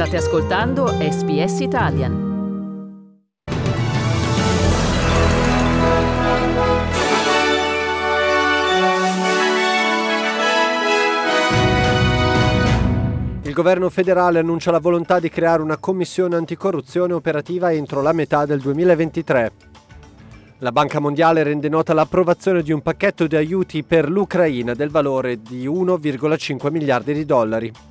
[0.00, 2.12] State ascoltando SBS Italian.
[13.42, 18.46] Il governo federale annuncia la volontà di creare una commissione anticorruzione operativa entro la metà
[18.46, 19.52] del 2023.
[20.60, 25.42] La Banca Mondiale rende nota l'approvazione di un pacchetto di aiuti per l'Ucraina del valore
[25.42, 27.89] di 1,5 miliardi di dollari.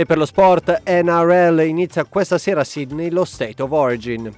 [0.00, 4.30] E per lo sport NRL inizia questa sera a Sydney lo State of Origin.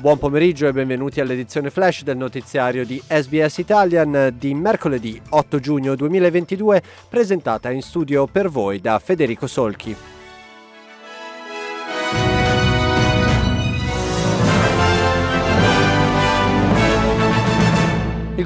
[0.00, 5.94] Buon pomeriggio e benvenuti all'edizione flash del notiziario di SBS Italian di mercoledì 8 giugno
[5.94, 10.15] 2022, presentata in studio per voi da Federico Solchi.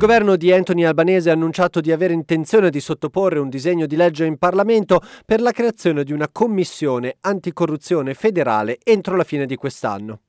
[0.00, 4.24] Governo di Anthony Albanese ha annunciato di avere intenzione di sottoporre un disegno di legge
[4.24, 10.20] in Parlamento per la creazione di una commissione anticorruzione federale entro la fine di quest'anno.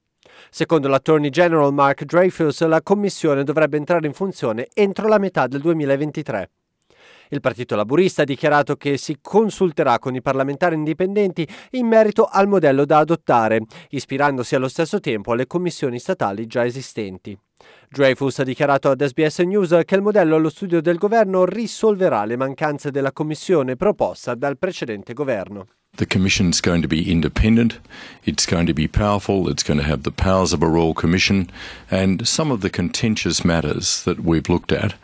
[0.50, 5.62] Secondo l'Attorney General Mark Dreyfus, la commissione dovrebbe entrare in funzione entro la metà del
[5.62, 6.50] 2023.
[7.30, 12.50] Il Partito Laburista ha dichiarato che si consulterà con i parlamentari indipendenti in merito al
[12.50, 13.62] modello da adottare,
[13.92, 17.40] ispirandosi allo stesso tempo alle commissioni statali già esistenti.
[17.90, 22.38] Dreyfus ha dichiarato ad SBS News che il modello allo studio del governo risolverà le
[22.38, 25.68] mancanze della commissione proposta dal precedente governo.
[25.98, 27.82] The Commission is going to be independent,
[28.24, 31.50] it's going to be powerful, it's going to have the powers of a Royal Commission,
[31.90, 34.96] and some of the contentious matters that we've looked at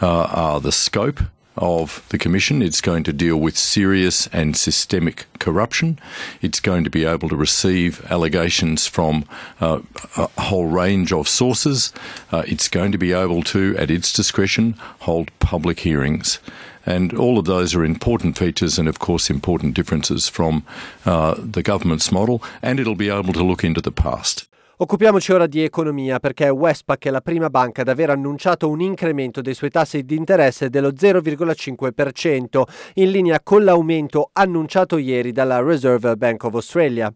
[0.00, 1.20] uh, are the scope
[1.56, 2.62] of the Commission.
[2.62, 5.98] It's going to deal with serious and systemic corruption.
[6.42, 9.24] It's going to be able to receive allegations from
[9.60, 9.80] uh,
[10.16, 11.92] a whole range of sources.
[12.32, 16.38] Uh, it's going to be able to, at its discretion, hold public hearings.
[16.84, 20.64] And all of those are important features and, of course, important differences from
[21.04, 22.42] uh, the government's model.
[22.62, 24.46] And it'll be able to look into the past.
[24.78, 29.40] Occupiamoci ora di economia perché Westpac è la prima banca ad aver annunciato un incremento
[29.40, 32.62] dei suoi tassi di interesse dello 0,5%,
[32.96, 37.10] in linea con l'aumento annunciato ieri dalla Reserve Bank of Australia.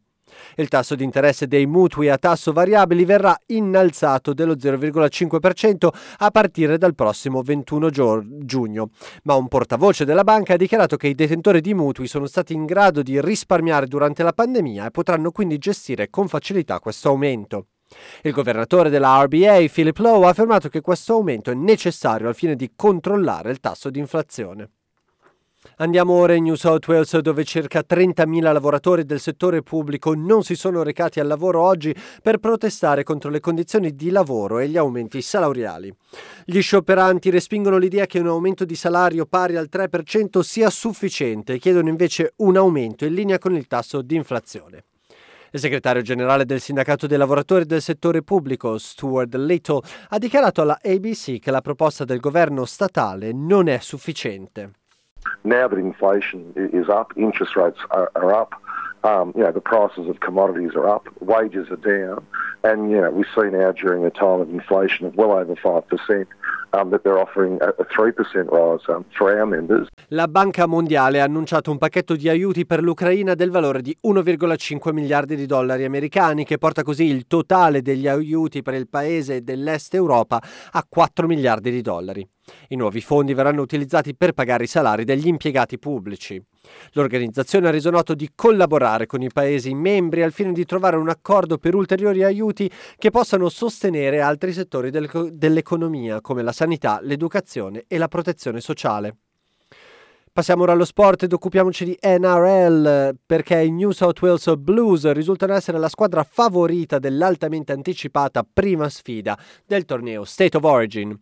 [0.56, 6.78] Il tasso di interesse dei mutui a tasso variabile verrà innalzato dello 0,5% a partire
[6.78, 8.90] dal prossimo 21 giugno,
[9.24, 12.64] ma un portavoce della banca ha dichiarato che i detentori di mutui sono stati in
[12.64, 17.66] grado di risparmiare durante la pandemia e potranno quindi gestire con facilità questo aumento.
[18.22, 22.54] Il governatore della RBA, Philip Lowe, ha affermato che questo aumento è necessario al fine
[22.54, 24.70] di controllare il tasso di inflazione.
[25.76, 30.54] Andiamo ora in New South Wales dove circa 30.000 lavoratori del settore pubblico non si
[30.54, 35.22] sono recati al lavoro oggi per protestare contro le condizioni di lavoro e gli aumenti
[35.22, 35.94] salariali.
[36.44, 41.58] Gli scioperanti respingono l'idea che un aumento di salario pari al 3% sia sufficiente e
[41.58, 44.84] chiedono invece un aumento in linea con il tasso di inflazione.
[45.52, 50.78] Il segretario generale del sindacato dei lavoratori del settore pubblico, Stuart Little, ha dichiarato alla
[50.82, 54.72] ABC che la proposta del governo statale non è sufficiente.
[55.44, 58.54] Now that inflation is up, interest rates are, are up,
[59.04, 62.26] um, you know, the prices of commodities are up, wages are down,
[62.62, 66.26] and, you know, we see now during a time of inflation of well over 5%,
[66.72, 69.04] um, that they're offering a, a 3% rise um.
[70.08, 74.92] La Banca Mondiale ha annunciato un pacchetto di aiuti per l'Ucraina del valore di 1,5
[74.92, 79.94] miliardi di dollari americani, che porta così il totale degli aiuti per il paese dell'Est
[79.94, 80.42] Europa
[80.72, 82.26] a 4 miliardi di dollari.
[82.68, 86.42] I nuovi fondi verranno utilizzati per pagare i salari degli impiegati pubblici.
[86.92, 91.08] L'organizzazione ha reso noto di collaborare con i Paesi membri al fine di trovare un
[91.08, 97.84] accordo per ulteriori aiuti che possano sostenere altri settori del, dell'economia come la sanità, l'educazione
[97.86, 99.16] e la protezione sociale.
[100.32, 105.54] Passiamo ora allo sport ed occupiamoci di NRL perché i New South Wales Blues risultano
[105.54, 109.36] essere la squadra favorita dell'altamente anticipata prima sfida
[109.66, 111.20] del torneo State of Origin.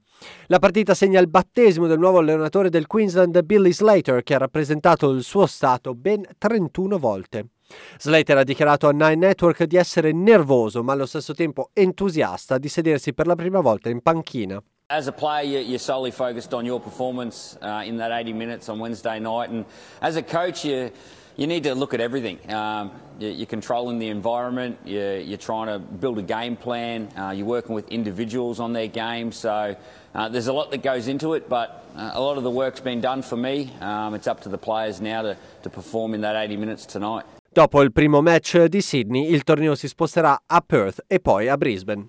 [0.48, 5.10] La partita segna il battesimo del nuovo allenatore del Queensland Billy Slater che ha rappresentato
[5.10, 7.46] il suo stato ben 31 volte.
[7.98, 12.68] Slater ha dichiarato a Nine Network di essere nervoso ma allo stesso tempo entusiasta di
[12.68, 14.62] sedersi per la prima volta in panchina.
[14.90, 18.78] As a player, you're solely focused on your performance uh, in that 80 minutes on
[18.78, 19.66] Wednesday night, and
[20.00, 20.90] as a coach, you
[21.36, 22.38] you need to look at everything.
[22.50, 24.78] Um, you're controlling the environment.
[24.86, 27.06] You're, you're, trying to build a game plan.
[27.14, 29.30] Uh, you're working with individuals on their game.
[29.30, 29.76] So
[30.14, 32.80] uh, there's a lot that goes into it, but uh, a lot of the work's
[32.80, 33.70] been done for me.
[33.82, 37.26] Um, it's up to the players now to, to perform in that 80 minutes tonight.
[37.52, 41.58] Dopo il primo match di Sydney, il torneo si sposterà a Perth e poi a
[41.58, 42.08] Brisbane.